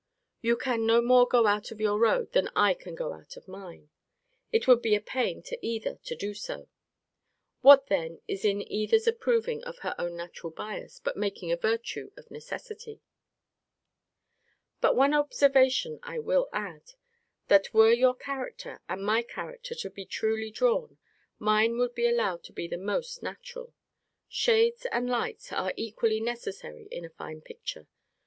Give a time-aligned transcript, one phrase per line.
[0.41, 3.47] You can no more go out of your road, than I can go out of
[3.47, 3.91] mine.
[4.51, 6.69] It would be a pain to either to do so:
[7.61, 11.55] What then is it in either's approving of her own natural bias, but making a
[11.55, 13.03] virtue of necessity?
[14.79, 16.93] But one observation I will add,
[17.47, 20.97] that were your character, and my character, to be truly drawn,
[21.37, 23.71] mine would be allowed to be the most natural.
[24.27, 27.85] Shades and lights are equally necessary in a fine picture.